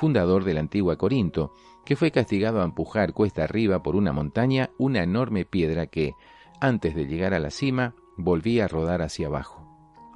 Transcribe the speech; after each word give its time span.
fundador 0.00 0.44
de 0.44 0.54
la 0.54 0.60
antigua 0.60 0.96
Corinto, 0.96 1.52
que 1.84 1.94
fue 1.94 2.10
castigado 2.10 2.62
a 2.62 2.64
empujar 2.64 3.12
cuesta 3.12 3.44
arriba 3.44 3.82
por 3.82 3.96
una 3.96 4.14
montaña 4.14 4.70
una 4.78 5.02
enorme 5.02 5.44
piedra 5.44 5.88
que, 5.88 6.14
antes 6.58 6.94
de 6.94 7.04
llegar 7.04 7.34
a 7.34 7.38
la 7.38 7.50
cima, 7.50 7.94
volvía 8.16 8.64
a 8.64 8.68
rodar 8.68 9.02
hacia 9.02 9.26
abajo, 9.26 9.62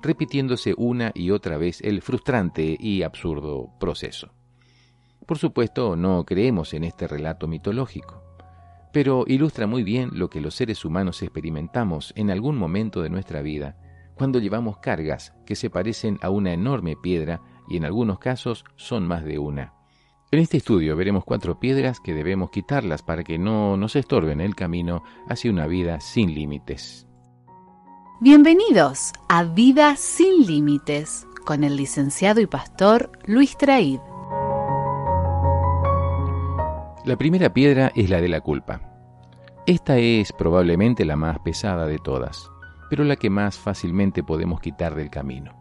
repitiéndose 0.01 0.73
una 0.78 1.12
y 1.15 1.33
otra 1.33 1.59
vez 1.59 1.83
el 1.83 2.01
frustrante 2.01 2.78
y 2.80 3.02
absurdo 3.02 3.69
proceso. 3.78 4.33
Por 5.27 5.37
supuesto, 5.37 5.97
no 5.97 6.25
creemos 6.25 6.73
en 6.73 6.84
este 6.84 7.06
relato 7.06 7.47
mitológico, 7.47 8.23
pero 8.91 9.25
ilustra 9.27 9.66
muy 9.66 9.83
bien 9.83 10.09
lo 10.14 10.30
que 10.30 10.41
los 10.41 10.55
seres 10.55 10.87
humanos 10.87 11.23
experimentamos 11.23 12.14
en 12.16 12.30
algún 12.30 12.56
momento 12.56 13.03
de 13.03 13.11
nuestra 13.11 13.42
vida, 13.42 13.77
cuando 14.14 14.39
llevamos 14.39 14.78
cargas 14.78 15.34
que 15.45 15.56
se 15.56 15.69
parecen 15.69 16.19
a 16.23 16.30
una 16.30 16.55
enorme 16.55 16.97
piedra 16.97 17.42
y 17.69 17.77
en 17.77 17.84
algunos 17.84 18.19
casos 18.19 18.64
son 18.77 19.06
más 19.06 19.25
de 19.25 19.39
una. 19.39 19.73
En 20.34 20.41
este 20.41 20.56
estudio 20.56 20.97
veremos 20.97 21.23
cuatro 21.24 21.61
piedras 21.61 22.01
que 22.01 22.12
debemos 22.12 22.51
quitarlas 22.51 23.05
para 23.05 23.23
que 23.23 23.38
no 23.38 23.77
nos 23.77 23.95
estorben 23.95 24.41
el 24.41 24.56
camino 24.56 25.05
hacia 25.29 25.48
una 25.48 25.69
vida 25.69 26.01
sin 26.01 26.34
límites. 26.34 27.06
Bienvenidos 28.20 29.12
a 29.28 29.45
Vida 29.45 29.95
sin 29.95 30.45
Límites 30.45 31.25
con 31.47 31.62
el 31.62 31.77
licenciado 31.77 32.41
y 32.41 32.47
pastor 32.47 33.12
Luis 33.27 33.56
Traid. 33.56 34.00
La 37.05 37.17
primera 37.17 37.55
piedra 37.55 37.92
es 37.95 38.11
la 38.11 38.20
de 38.20 38.28
la 38.28 38.41
culpa. 38.41 38.80
Esta 39.69 39.98
es 39.98 40.33
probablemente 40.33 41.05
la 41.05 41.14
más 41.14 41.39
pesada 41.45 41.86
de 41.86 41.98
todas, 41.98 42.51
pero 42.91 43.05
la 43.05 43.14
que 43.14 43.30
más 43.30 43.56
fácilmente 43.56 44.25
podemos 44.25 44.61
quitar 44.61 44.97
del 44.97 45.11
camino. 45.11 45.53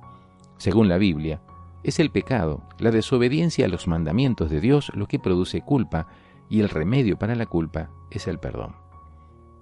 Según 0.57 0.89
la 0.89 0.97
Biblia, 0.97 1.43
es 1.83 1.99
el 1.99 2.11
pecado, 2.11 2.63
la 2.79 2.91
desobediencia 2.91 3.65
a 3.65 3.69
los 3.69 3.87
mandamientos 3.87 4.49
de 4.49 4.61
Dios 4.61 4.91
lo 4.95 5.07
que 5.07 5.19
produce 5.19 5.61
culpa 5.61 6.07
y 6.49 6.61
el 6.61 6.69
remedio 6.69 7.17
para 7.17 7.35
la 7.35 7.45
culpa 7.45 7.89
es 8.09 8.27
el 8.27 8.39
perdón. 8.39 8.75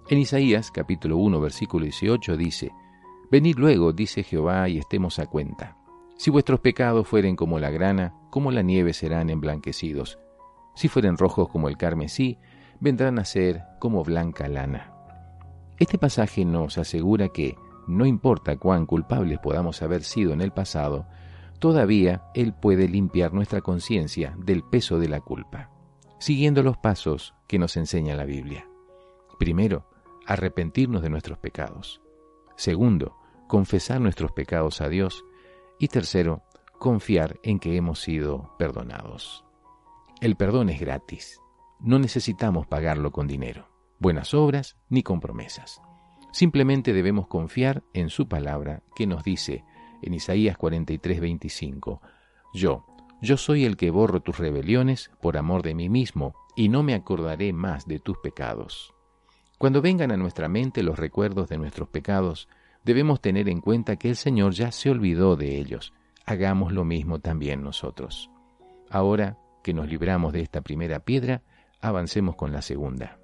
En 0.08 0.18
Isaías 0.18 0.72
capítulo 0.72 1.18
1 1.18 1.40
versículo 1.40 1.84
18 1.84 2.38
dice, 2.38 2.72
Venid 3.32 3.58
luego, 3.58 3.94
dice 3.94 4.24
Jehová, 4.24 4.68
y 4.68 4.78
estemos 4.78 5.18
a 5.18 5.26
cuenta. 5.26 5.78
Si 6.18 6.30
vuestros 6.30 6.60
pecados 6.60 7.08
fueren 7.08 7.36
como 7.36 7.60
la 7.60 7.72
grana, 7.72 8.14
como 8.30 8.52
la 8.52 8.62
nieve 8.62 8.94
serán 8.94 9.30
emblanquecidos. 9.30 10.20
Si 10.76 10.90
fueren 10.90 11.18
rojos 11.18 11.50
como 11.50 11.70
el 11.70 11.78
carmesí, 11.78 12.38
vendrán 12.80 13.20
a 13.20 13.26
ser 13.26 13.64
como 13.80 14.04
blanca 14.04 14.48
lana. 14.48 14.94
Este 15.80 15.98
pasaje 15.98 16.46
nos 16.46 16.78
asegura 16.78 17.30
que, 17.30 17.56
no 17.88 18.06
importa 18.06 18.58
cuán 18.58 18.86
culpables 18.86 19.40
podamos 19.40 19.82
haber 19.82 20.04
sido 20.04 20.34
en 20.34 20.42
el 20.42 20.52
pasado, 20.52 21.08
todavía 21.62 22.24
Él 22.34 22.54
puede 22.54 22.90
limpiar 22.90 23.34
nuestra 23.34 23.62
conciencia 23.62 24.36
del 24.40 24.64
peso 24.64 24.98
de 24.98 25.08
la 25.08 25.22
culpa, 25.22 25.70
siguiendo 26.18 26.64
los 26.64 26.76
pasos 26.76 27.36
que 27.48 27.60
nos 27.60 27.78
enseña 27.78 28.16
la 28.16 28.26
Biblia. 28.26 28.68
Primero, 29.38 29.88
arrepentirnos 30.26 31.04
de 31.04 31.12
nuestros 31.12 31.38
pecados. 31.38 32.02
Segundo, 32.58 33.16
confesar 33.48 34.02
nuestros 34.02 34.32
pecados 34.32 34.82
a 34.82 34.90
Dios. 34.90 35.24
Y 35.78 35.88
tercero, 35.88 36.42
confiar 36.80 37.40
en 37.44 37.60
que 37.60 37.76
hemos 37.76 38.02
sido 38.02 38.56
perdonados. 38.58 39.46
El 40.20 40.36
perdón 40.36 40.70
es 40.70 40.80
gratis. 40.80 41.40
No 41.80 42.00
necesitamos 42.00 42.66
pagarlo 42.66 43.12
con 43.12 43.28
dinero, 43.28 43.68
buenas 44.00 44.34
obras 44.34 44.78
ni 44.90 45.04
con 45.04 45.20
promesas. 45.20 45.80
Simplemente 46.32 46.92
debemos 46.92 47.28
confiar 47.28 47.84
en 47.94 48.10
su 48.10 48.28
palabra 48.28 48.82
que 48.96 49.06
nos 49.06 49.24
dice, 49.24 49.64
en 50.02 50.14
Isaías 50.14 50.58
43, 50.58 51.20
25. 51.20 52.02
Yo, 52.54 52.86
yo 53.22 53.38
soy 53.38 53.66
el 53.66 53.78
que 53.78 53.92
borro 53.92 54.22
tus 54.22 54.38
rebeliones 54.38 55.12
por 55.22 55.38
amor 55.38 55.62
de 55.62 55.76
mí 55.76 55.90
mismo, 55.90 56.34
y 56.56 56.70
no 56.70 56.84
me 56.84 56.94
acordaré 56.94 57.54
más 57.54 57.86
de 57.86 58.00
tus 58.00 58.18
pecados. 58.18 58.94
Cuando 59.58 59.82
vengan 59.82 60.12
a 60.12 60.18
nuestra 60.18 60.48
mente 60.48 60.84
los 60.84 60.98
recuerdos 60.98 61.48
de 61.48 61.58
nuestros 61.58 61.88
pecados, 61.88 62.50
debemos 62.84 63.22
tener 63.22 63.48
en 63.48 63.62
cuenta 63.62 63.96
que 63.96 64.10
el 64.10 64.16
Señor 64.16 64.54
ya 64.54 64.72
se 64.72 64.90
olvidó 64.90 65.36
de 65.36 65.58
ellos. 65.58 65.94
Hagamos 66.26 66.74
lo 66.74 66.84
mismo 66.84 67.20
también 67.20 67.64
nosotros. 67.64 68.30
Ahora 68.90 69.38
que 69.64 69.74
nos 69.74 69.88
libramos 69.88 70.34
de 70.34 70.42
esta 70.42 70.62
primera 70.62 71.00
piedra, 71.02 71.44
avancemos 71.80 72.36
con 72.36 72.52
la 72.52 72.62
segunda. 72.62 73.21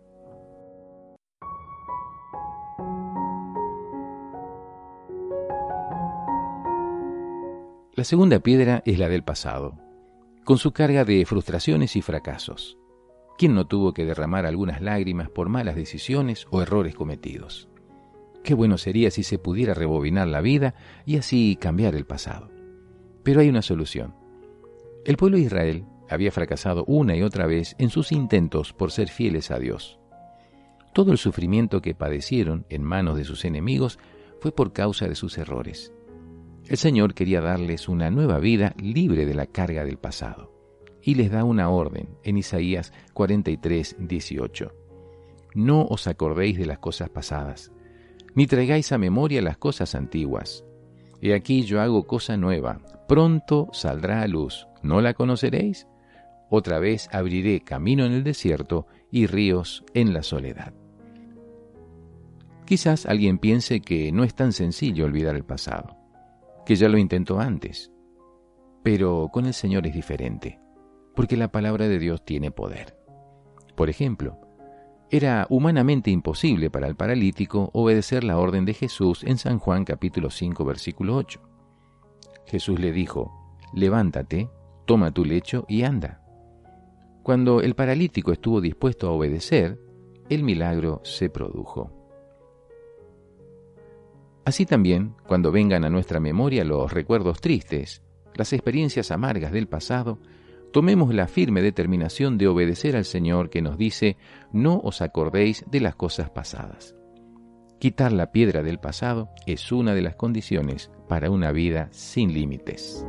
La 7.97 8.03
segunda 8.03 8.37
piedra 8.41 8.83
es 8.85 8.99
la 8.99 9.09
del 9.09 9.23
pasado, 9.23 9.73
con 10.43 10.59
su 10.59 10.71
carga 10.71 11.03
de 11.03 11.25
frustraciones 11.25 11.95
y 11.95 12.03
fracasos. 12.03 12.77
¿Quién 13.39 13.55
no 13.55 13.65
tuvo 13.65 13.91
que 13.91 14.05
derramar 14.05 14.45
algunas 14.45 14.83
lágrimas 14.83 15.31
por 15.31 15.49
malas 15.49 15.75
decisiones 15.75 16.45
o 16.51 16.61
errores 16.61 16.93
cometidos? 16.93 17.69
Qué 18.43 18.53
bueno 18.53 18.77
sería 18.77 19.09
si 19.09 19.23
se 19.23 19.39
pudiera 19.39 19.73
rebobinar 19.73 20.27
la 20.27 20.41
vida 20.41 20.75
y 21.07 21.17
así 21.17 21.57
cambiar 21.59 21.95
el 21.95 22.05
pasado. 22.05 22.51
Pero 23.23 23.41
hay 23.41 23.49
una 23.49 23.63
solución. 23.63 24.13
El 25.03 25.17
pueblo 25.17 25.37
de 25.37 25.45
Israel 25.45 25.85
había 26.07 26.31
fracasado 26.31 26.85
una 26.85 27.15
y 27.15 27.23
otra 27.23 27.47
vez 27.47 27.75
en 27.79 27.89
sus 27.89 28.11
intentos 28.11 28.73
por 28.73 28.91
ser 28.91 29.09
fieles 29.09 29.49
a 29.49 29.57
Dios. 29.57 29.97
Todo 30.93 31.11
el 31.11 31.17
sufrimiento 31.17 31.81
que 31.81 31.95
padecieron 31.95 32.67
en 32.69 32.83
manos 32.83 33.17
de 33.17 33.23
sus 33.23 33.43
enemigos 33.43 33.97
fue 34.39 34.51
por 34.51 34.71
causa 34.71 35.07
de 35.07 35.15
sus 35.15 35.39
errores. 35.39 35.91
El 36.67 36.75
Señor 36.75 37.13
quería 37.13 37.39
darles 37.39 37.87
una 37.87 38.11
nueva 38.11 38.39
vida 38.39 38.75
libre 38.77 39.25
de 39.25 39.33
la 39.33 39.45
carga 39.45 39.85
del 39.85 39.97
pasado. 39.97 40.51
Y 41.01 41.15
les 41.15 41.31
da 41.31 41.45
una 41.45 41.69
orden 41.69 42.09
en 42.23 42.37
Isaías 42.37 42.91
43, 43.13 43.95
18. 43.99 44.73
No 45.55 45.85
os 45.85 46.07
acordéis 46.07 46.57
de 46.57 46.65
las 46.65 46.79
cosas 46.79 47.09
pasadas, 47.09 47.71
ni 48.35 48.47
traigáis 48.47 48.91
a 48.91 48.97
memoria 48.97 49.41
las 49.41 49.57
cosas 49.57 49.95
antiguas. 49.95 50.65
He 51.21 51.33
aquí 51.33 51.63
yo 51.63 51.79
hago 51.79 52.05
cosa 52.05 52.35
nueva, 52.35 52.81
pronto 53.07 53.69
saldrá 53.71 54.21
a 54.21 54.27
luz, 54.27 54.67
¿no 54.83 54.99
la 54.99 55.13
conoceréis? 55.13 55.87
Otra 56.49 56.79
vez 56.79 57.07
abriré 57.13 57.61
camino 57.61 58.05
en 58.05 58.11
el 58.11 58.25
desierto 58.25 58.87
y 59.09 59.25
ríos 59.25 59.85
en 59.93 60.13
la 60.13 60.21
soledad. 60.21 60.73
Quizás 62.65 63.05
alguien 63.05 63.37
piense 63.37 63.79
que 63.79 64.11
no 64.11 64.25
es 64.25 64.35
tan 64.35 64.51
sencillo 64.51 65.05
olvidar 65.05 65.37
el 65.37 65.45
pasado 65.45 66.06
que 66.67 66.75
ya 66.75 66.89
lo 66.89 66.97
intentó 66.97 67.39
antes. 67.39 67.93
Pero 68.83 69.29
con 69.31 69.45
el 69.45 69.53
Señor 69.53 69.87
es 69.87 69.93
diferente, 69.93 70.59
porque 71.15 71.37
la 71.37 71.49
palabra 71.49 71.87
de 71.87 71.97
Dios 71.97 72.25
tiene 72.25 72.51
poder. 72.51 72.97
Por 73.77 73.89
ejemplo, 73.89 74.37
era 75.09 75.47
humanamente 75.49 76.11
imposible 76.11 76.69
para 76.69 76.87
el 76.87 76.97
paralítico 76.97 77.69
obedecer 77.71 78.25
la 78.25 78.37
orden 78.37 78.65
de 78.65 78.73
Jesús 78.73 79.23
en 79.23 79.37
San 79.37 79.59
Juan 79.59 79.85
capítulo 79.85 80.29
5 80.29 80.65
versículo 80.65 81.15
8. 81.15 81.39
Jesús 82.47 82.81
le 82.81 82.91
dijo, 82.91 83.31
levántate, 83.73 84.49
toma 84.83 85.11
tu 85.11 85.23
lecho 85.23 85.63
y 85.69 85.83
anda. 85.83 86.21
Cuando 87.23 87.61
el 87.61 87.75
paralítico 87.75 88.33
estuvo 88.33 88.59
dispuesto 88.59 89.07
a 89.07 89.11
obedecer, 89.11 89.79
el 90.27 90.43
milagro 90.43 90.99
se 91.05 91.29
produjo. 91.29 91.96
Así 94.47 94.65
también, 94.65 95.13
cuando 95.27 95.51
vengan 95.51 95.83
a 95.83 95.89
nuestra 95.89 96.21
memoria 96.21 96.63
los 96.63 96.93
recuerdos 96.93 97.41
tristes, 97.41 98.01
las 98.33 98.53
experiencias 98.53 99.11
amargas 99.11 99.51
del 99.51 99.67
pasado, 99.67 100.19
tomemos 100.71 101.13
la 101.13 101.27
firme 101.27 101.61
determinación 101.61 102.37
de 102.37 102.47
obedecer 102.47 102.95
al 102.95 103.03
Señor 103.03 103.49
que 103.49 103.61
nos 103.61 103.77
dice, 103.77 104.15
no 104.53 104.79
os 104.79 105.01
acordéis 105.01 105.65
de 105.69 105.81
las 105.81 105.97
cosas 105.97 106.29
pasadas. 106.29 106.95
Quitar 107.77 108.13
la 108.13 108.31
piedra 108.31 108.63
del 108.63 108.79
pasado 108.79 109.31
es 109.45 109.69
una 109.73 109.93
de 109.93 110.01
las 110.01 110.15
condiciones 110.15 110.91
para 111.09 111.29
una 111.29 111.51
vida 111.51 111.89
sin 111.91 112.31
límites. 112.31 113.05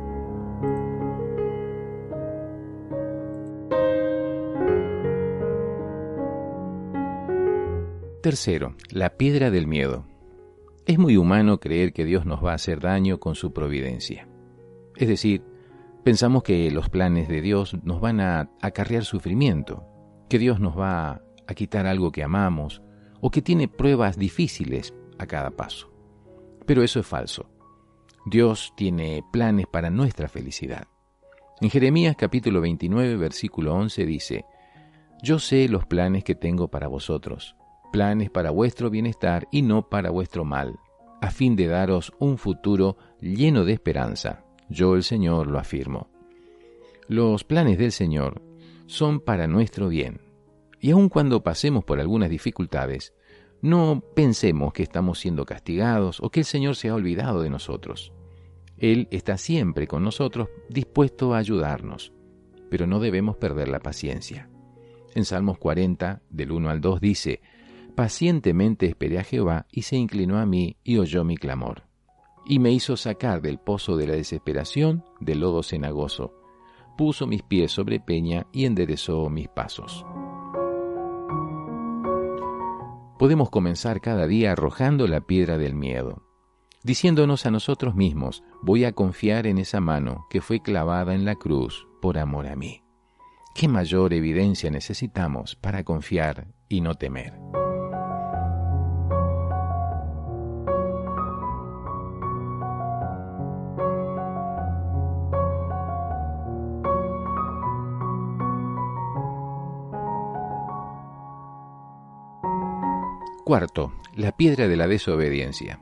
Tercero, 8.21 8.75
la 8.89 9.11
piedra 9.11 9.51
del 9.51 9.67
miedo. 9.67 10.08
Es 10.89 10.97
muy 10.97 11.17
humano 11.17 11.59
creer 11.59 11.93
que 11.93 12.03
Dios 12.03 12.25
nos 12.25 12.43
va 12.43 12.53
a 12.53 12.55
hacer 12.55 12.79
daño 12.79 13.19
con 13.19 13.35
su 13.35 13.53
providencia. 13.53 14.27
Es 14.95 15.07
decir, 15.07 15.43
pensamos 16.03 16.41
que 16.41 16.71
los 16.71 16.89
planes 16.89 17.27
de 17.27 17.41
Dios 17.41 17.77
nos 17.83 18.01
van 18.01 18.19
a 18.19 18.49
acarrear 18.59 19.05
sufrimiento, 19.05 19.85
que 20.29 20.39
Dios 20.39 20.59
nos 20.59 20.75
va 20.75 21.21
a 21.45 21.53
quitar 21.53 21.85
algo 21.85 22.11
que 22.11 22.23
amamos 22.23 22.81
o 23.21 23.29
que 23.29 23.43
tiene 23.43 23.67
pruebas 23.67 24.17
difíciles 24.17 24.95
a 25.19 25.27
cada 25.27 25.51
paso. 25.51 25.93
Pero 26.65 26.81
eso 26.81 26.99
es 26.99 27.05
falso. 27.05 27.51
Dios 28.25 28.73
tiene 28.75 29.23
planes 29.31 29.67
para 29.67 29.91
nuestra 29.91 30.27
felicidad. 30.27 30.87
En 31.61 31.69
Jeremías 31.69 32.15
capítulo 32.17 32.61
29, 32.61 33.15
versículo 33.15 33.75
11 33.75 34.05
dice, 34.07 34.45
Yo 35.21 35.37
sé 35.37 35.69
los 35.69 35.85
planes 35.85 36.23
que 36.23 36.33
tengo 36.33 36.69
para 36.69 36.87
vosotros, 36.87 37.55
planes 37.91 38.29
para 38.29 38.51
vuestro 38.51 38.89
bienestar 38.89 39.47
y 39.51 39.61
no 39.61 39.89
para 39.89 40.09
vuestro 40.09 40.45
mal, 40.45 40.79
a 41.21 41.31
fin 41.31 41.55
de 41.55 41.67
daros 41.67 42.13
un 42.19 42.37
futuro 42.37 42.97
lleno 43.19 43.65
de 43.65 43.73
esperanza. 43.73 44.45
Yo 44.69 44.95
el 44.95 45.03
Señor 45.03 45.47
lo 45.47 45.59
afirmo. 45.59 46.09
Los 47.07 47.43
planes 47.43 47.77
del 47.77 47.91
Señor 47.91 48.41
son 48.85 49.19
para 49.19 49.47
nuestro 49.47 49.89
bien. 49.89 50.21
Y 50.79 50.91
aun 50.91 51.09
cuando 51.09 51.43
pasemos 51.43 51.83
por 51.83 51.99
algunas 51.99 52.29
dificultades, 52.29 53.13
no 53.61 54.01
pensemos 54.15 54.71
que 54.71 54.83
estamos 54.83 55.19
siendo 55.19 55.45
castigados 55.45 56.19
o 56.21 56.29
que 56.29 56.41
el 56.41 56.45
Señor 56.45 56.75
se 56.75 56.89
ha 56.89 56.95
olvidado 56.95 57.41
de 57.41 57.49
nosotros. 57.49 58.13
Él 58.77 59.09
está 59.11 59.37
siempre 59.37 59.87
con 59.87 60.03
nosotros 60.03 60.47
dispuesto 60.69 61.33
a 61.33 61.39
ayudarnos, 61.39 62.13
pero 62.69 62.87
no 62.87 62.99
debemos 62.99 63.35
perder 63.35 63.67
la 63.67 63.79
paciencia. 63.79 64.49
En 65.15 65.25
Salmos 65.25 65.57
40, 65.57 66.21
del 66.29 66.51
1 66.51 66.69
al 66.69 66.79
2 66.79 67.01
dice, 67.01 67.41
Pacientemente 67.95 68.85
esperé 68.85 69.19
a 69.19 69.23
Jehová 69.23 69.67
y 69.71 69.83
se 69.83 69.97
inclinó 69.97 70.37
a 70.37 70.45
mí 70.45 70.77
y 70.83 70.97
oyó 70.97 71.23
mi 71.23 71.37
clamor. 71.37 71.83
Y 72.45 72.59
me 72.59 72.71
hizo 72.71 72.97
sacar 72.97 73.41
del 73.41 73.59
pozo 73.59 73.97
de 73.97 74.07
la 74.07 74.13
desesperación, 74.13 75.03
del 75.19 75.41
lodo 75.41 75.63
cenagoso. 75.63 76.33
Puso 76.97 77.27
mis 77.27 77.43
pies 77.43 77.71
sobre 77.71 77.99
peña 77.99 78.47
y 78.51 78.65
enderezó 78.65 79.29
mis 79.29 79.47
pasos. 79.47 80.05
Podemos 83.17 83.49
comenzar 83.49 84.01
cada 84.01 84.27
día 84.27 84.53
arrojando 84.53 85.07
la 85.07 85.21
piedra 85.21 85.57
del 85.57 85.75
miedo 85.75 86.23
diciéndonos 86.83 87.45
a 87.45 87.51
nosotros 87.51 87.95
mismos, 87.95 88.43
voy 88.61 88.85
a 88.85 88.93
confiar 88.93 89.47
en 89.47 89.57
esa 89.57 89.79
mano 89.79 90.27
que 90.29 90.41
fue 90.41 90.61
clavada 90.61 91.13
en 91.13 91.25
la 91.25 91.35
cruz 91.35 91.87
por 92.01 92.17
amor 92.17 92.47
a 92.47 92.55
mí. 92.55 92.83
¿Qué 93.55 93.67
mayor 93.67 94.13
evidencia 94.13 94.69
necesitamos 94.69 95.55
para 95.55 95.83
confiar 95.83 96.47
y 96.69 96.81
no 96.81 96.95
temer? 96.95 97.33
Cuarto, 113.49 113.91
la 114.15 114.31
piedra 114.31 114.67
de 114.67 114.77
la 114.77 114.87
desobediencia. 114.87 115.79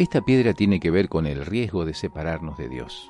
Esta 0.00 0.20
piedra 0.22 0.52
tiene 0.52 0.80
que 0.80 0.90
ver 0.90 1.08
con 1.08 1.28
el 1.28 1.46
riesgo 1.46 1.84
de 1.84 1.94
separarnos 1.94 2.58
de 2.58 2.68
Dios, 2.68 3.08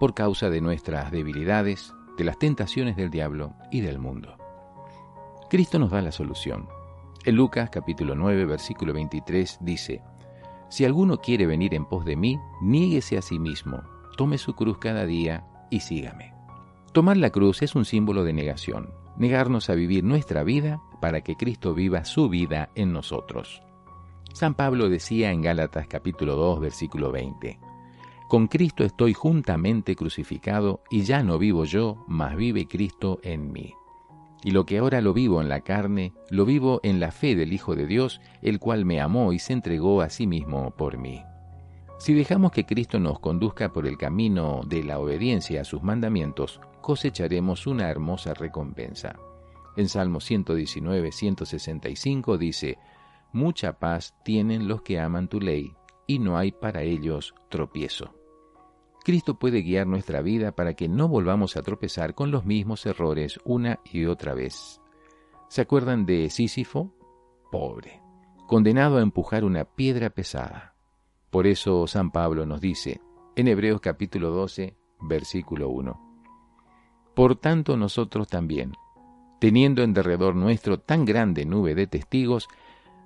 por 0.00 0.12
causa 0.12 0.50
de 0.50 0.60
nuestras 0.60 1.12
debilidades, 1.12 1.94
de 2.18 2.24
las 2.24 2.36
tentaciones 2.36 2.96
del 2.96 3.10
diablo 3.10 3.54
y 3.70 3.80
del 3.80 4.00
mundo. 4.00 4.36
Cristo 5.48 5.78
nos 5.78 5.92
da 5.92 6.02
la 6.02 6.10
solución. 6.10 6.66
En 7.24 7.36
Lucas 7.36 7.70
capítulo 7.70 8.16
9, 8.16 8.44
versículo 8.44 8.92
23 8.92 9.58
dice, 9.60 10.02
Si 10.68 10.84
alguno 10.84 11.18
quiere 11.18 11.46
venir 11.46 11.74
en 11.74 11.84
pos 11.84 12.04
de 12.04 12.16
mí, 12.16 12.40
niéguese 12.60 13.18
a 13.18 13.22
sí 13.22 13.38
mismo, 13.38 13.84
tome 14.16 14.36
su 14.36 14.56
cruz 14.56 14.78
cada 14.78 15.06
día 15.06 15.46
y 15.70 15.78
sígame. 15.78 16.34
Tomar 16.92 17.18
la 17.18 17.30
cruz 17.30 17.62
es 17.62 17.76
un 17.76 17.84
símbolo 17.84 18.24
de 18.24 18.32
negación, 18.32 18.92
negarnos 19.16 19.70
a 19.70 19.74
vivir 19.74 20.04
nuestra 20.04 20.44
vida 20.44 20.80
para 21.00 21.22
que 21.22 21.36
Cristo 21.36 21.74
viva 21.74 22.04
su 22.04 22.28
vida 22.28 22.70
en 22.74 22.92
nosotros. 22.92 23.62
San 24.32 24.54
Pablo 24.54 24.88
decía 24.88 25.30
en 25.30 25.42
Gálatas 25.42 25.86
capítulo 25.86 26.36
2 26.36 26.60
versículo 26.60 27.12
20, 27.12 27.58
Con 28.28 28.46
Cristo 28.46 28.84
estoy 28.84 29.12
juntamente 29.12 29.94
crucificado 29.94 30.82
y 30.90 31.02
ya 31.02 31.22
no 31.22 31.38
vivo 31.38 31.64
yo, 31.64 32.04
mas 32.08 32.36
vive 32.36 32.66
Cristo 32.66 33.20
en 33.22 33.52
mí. 33.52 33.74
Y 34.44 34.50
lo 34.50 34.64
que 34.66 34.78
ahora 34.78 35.00
lo 35.00 35.12
vivo 35.12 35.40
en 35.40 35.48
la 35.48 35.60
carne, 35.60 36.12
lo 36.30 36.44
vivo 36.44 36.80
en 36.82 36.98
la 36.98 37.12
fe 37.12 37.36
del 37.36 37.52
Hijo 37.52 37.76
de 37.76 37.86
Dios, 37.86 38.20
el 38.40 38.58
cual 38.58 38.84
me 38.84 39.00
amó 39.00 39.32
y 39.32 39.38
se 39.38 39.52
entregó 39.52 40.00
a 40.00 40.08
sí 40.08 40.26
mismo 40.26 40.72
por 40.72 40.98
mí. 40.98 41.22
Si 41.98 42.14
dejamos 42.14 42.50
que 42.50 42.64
Cristo 42.64 42.98
nos 42.98 43.20
conduzca 43.20 43.72
por 43.72 43.86
el 43.86 43.96
camino 43.96 44.62
de 44.66 44.82
la 44.82 44.98
obediencia 44.98 45.60
a 45.60 45.64
sus 45.64 45.84
mandamientos, 45.84 46.60
cosecharemos 46.82 47.66
una 47.66 47.88
hermosa 47.88 48.34
recompensa. 48.34 49.16
En 49.76 49.88
Salmo 49.88 50.20
119, 50.20 51.12
165 51.12 52.36
dice, 52.36 52.78
Mucha 53.32 53.78
paz 53.78 54.14
tienen 54.24 54.68
los 54.68 54.82
que 54.82 55.00
aman 55.00 55.28
tu 55.28 55.40
ley, 55.40 55.74
y 56.06 56.18
no 56.18 56.36
hay 56.36 56.52
para 56.52 56.82
ellos 56.82 57.34
tropiezo. 57.48 58.14
Cristo 59.04 59.38
puede 59.38 59.62
guiar 59.62 59.86
nuestra 59.86 60.20
vida 60.20 60.52
para 60.52 60.74
que 60.74 60.88
no 60.88 61.08
volvamos 61.08 61.56
a 61.56 61.62
tropezar 61.62 62.14
con 62.14 62.30
los 62.30 62.44
mismos 62.44 62.84
errores 62.86 63.40
una 63.44 63.80
y 63.90 64.04
otra 64.04 64.34
vez. 64.34 64.80
¿Se 65.48 65.62
acuerdan 65.62 66.06
de 66.06 66.30
Sísifo? 66.30 66.94
Pobre, 67.50 68.00
condenado 68.46 68.98
a 68.98 69.02
empujar 69.02 69.44
una 69.44 69.64
piedra 69.64 70.10
pesada. 70.10 70.74
Por 71.30 71.46
eso 71.46 71.86
San 71.86 72.10
Pablo 72.12 72.46
nos 72.46 72.60
dice, 72.60 73.00
en 73.34 73.48
Hebreos 73.48 73.80
capítulo 73.80 74.30
12, 74.30 74.76
versículo 75.00 75.70
1, 75.70 76.11
Por 77.14 77.36
tanto 77.36 77.76
nosotros 77.76 78.28
también, 78.28 78.72
teniendo 79.38 79.82
en 79.82 79.92
derredor 79.92 80.34
nuestro 80.34 80.78
tan 80.78 81.04
grande 81.04 81.44
nube 81.44 81.74
de 81.74 81.86
testigos, 81.86 82.48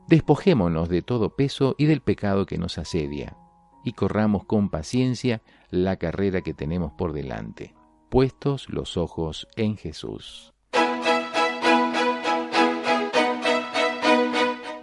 Despojémonos 0.07 0.89
de 0.89 1.03
todo 1.03 1.31
peso 1.31 1.75
y 1.79 1.87
del 1.87 2.01
pecado 2.01 2.47
que 2.47 2.59
nos 2.59 2.79
asedia, 2.79 3.37
y 3.83 3.93
corramos 3.93 4.45
con 4.45 4.71
paciencia 4.71 5.43
la 5.69 5.97
carrera 5.97 6.43
que 6.43 6.55
tenemos 6.55 6.93
por 6.93 7.13
delante, 7.13 7.75
puestos 8.09 8.69
los 8.69 8.97
ojos 8.97 9.49
en 9.57 9.77
Jesús. 9.77 10.55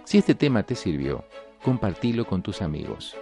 Si 0.04 0.18
este 0.18 0.34
tema 0.34 0.62
te 0.64 0.74
sirvió, 0.74 1.24
compartilo 1.62 2.26
con 2.26 2.42
tus 2.42 2.60
amigos. 2.60 3.16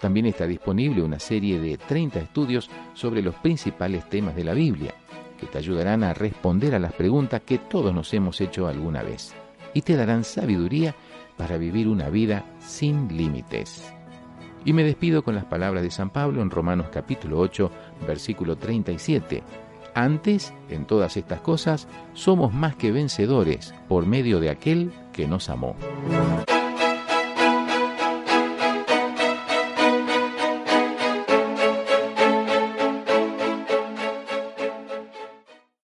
También 0.00 0.24
está 0.24 0.46
disponible 0.46 1.02
una 1.02 1.20
serie 1.20 1.60
de 1.60 1.76
30 1.76 2.18
estudios 2.18 2.70
sobre 2.94 3.20
los 3.20 3.34
principales 3.36 4.08
temas 4.08 4.34
de 4.34 4.44
la 4.44 4.54
Biblia, 4.54 4.94
que 5.42 5.48
te 5.48 5.58
ayudarán 5.58 6.04
a 6.04 6.14
responder 6.14 6.72
a 6.72 6.78
las 6.78 6.92
preguntas 6.92 7.40
que 7.44 7.58
todos 7.58 7.92
nos 7.92 8.14
hemos 8.14 8.40
hecho 8.40 8.68
alguna 8.68 9.02
vez, 9.02 9.34
y 9.74 9.82
te 9.82 9.96
darán 9.96 10.22
sabiduría 10.22 10.94
para 11.36 11.56
vivir 11.56 11.88
una 11.88 12.10
vida 12.10 12.44
sin 12.60 13.08
límites. 13.16 13.92
Y 14.64 14.72
me 14.72 14.84
despido 14.84 15.24
con 15.24 15.34
las 15.34 15.44
palabras 15.44 15.82
de 15.82 15.90
San 15.90 16.10
Pablo 16.10 16.42
en 16.42 16.50
Romanos 16.50 16.90
capítulo 16.92 17.40
8, 17.40 17.72
versículo 18.06 18.54
37. 18.54 19.42
Antes, 19.94 20.54
en 20.70 20.84
todas 20.84 21.16
estas 21.16 21.40
cosas, 21.40 21.88
somos 22.14 22.54
más 22.54 22.76
que 22.76 22.92
vencedores 22.92 23.74
por 23.88 24.06
medio 24.06 24.38
de 24.38 24.48
aquel 24.48 24.92
que 25.12 25.26
nos 25.26 25.50
amó. 25.50 25.74